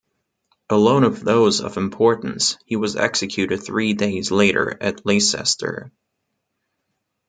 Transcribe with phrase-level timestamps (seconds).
[0.67, 5.91] Alone of those of importance he was executed three days later at Leicester.